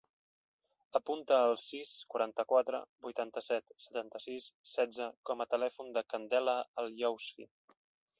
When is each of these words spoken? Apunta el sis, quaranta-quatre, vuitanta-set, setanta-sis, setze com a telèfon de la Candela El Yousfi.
Apunta 0.99 1.35
el 1.49 1.51
sis, 1.63 1.91
quaranta-quatre, 2.13 2.79
vuitanta-set, 3.07 3.75
setanta-sis, 3.85 4.47
setze 4.73 5.11
com 5.31 5.45
a 5.45 5.47
telèfon 5.53 5.93
de 5.95 6.01
la 6.03 6.11
Candela 6.15 6.57
El 6.85 6.91
Yousfi. 7.03 7.47